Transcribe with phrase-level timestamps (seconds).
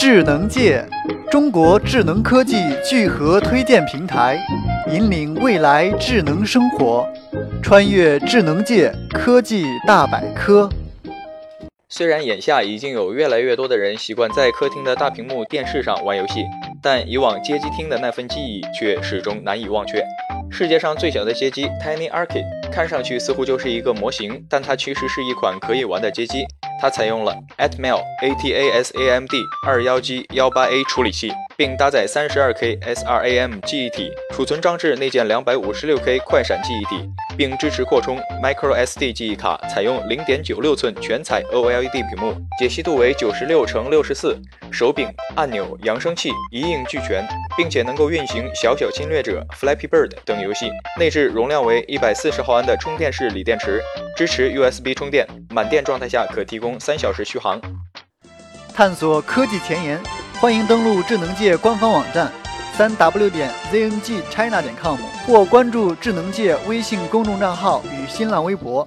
[0.00, 0.84] 智能界，
[1.28, 2.54] 中国智能科技
[2.88, 4.38] 聚合推荐平台，
[4.92, 7.04] 引领未来智能生活，
[7.60, 10.70] 穿越智能界科技大百科。
[11.88, 16.44] 虽然眼下已经有越来越多的人习惯在客厅的大屏幕电视上玩游戏，
[16.80, 20.04] 但以往街机厅的那份记忆却始终难以忘却。
[20.48, 26.46] 世界上最小的街机 Tiny Arcade 看上去似乎就是一个模型，但它其实是一款可以玩的街机。
[26.80, 29.32] 它采用了 Atmel ATASAMD
[29.66, 44.40] 二幺 G 幺八 A 处理器，并搭载三十二 K SRAM 记忆体，储存装置内建两百五十六 K 快闪记忆体，并支持扩充 microSD 记忆卡，采用零点九六寸全彩 OLED 屏幕，解析度为九十六乘六十四，
[44.72, 50.70] 手柄、按钮、扬声器一应俱全，并且能够运行《小小侵略者》Flappy Bird 等游戏。
[50.98, 53.82] 内置容量为一百四十毫安的充电式锂电池，
[54.16, 56.78] 支持 USB 充电，满电状态下可提供。
[56.78, 57.60] 三小时续航，
[58.74, 60.00] 探索科技前沿，
[60.40, 62.32] 欢迎登录智能界官方网站
[62.74, 68.86] 三 w 点 zngchina 点 com 或关注智能界微信公众账号与新浪微博。